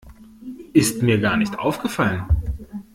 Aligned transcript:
Ist 0.73 1.03
mir 1.03 1.19
gar 1.21 1.37
nicht 1.37 1.59
aufgefallen. 1.59 2.25